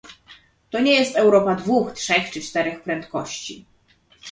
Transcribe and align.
To 0.69 0.79
nie 0.79 0.93
jest 0.93 1.15
Europa 1.15 1.55
dwóch, 1.55 1.91
trzech 1.93 2.29
czy 2.31 2.41
czterech 2.41 2.83
prędkości 2.83 3.65